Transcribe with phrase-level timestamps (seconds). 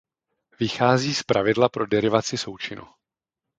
[0.59, 2.83] Vychází z pravidla pro derivaci součinu.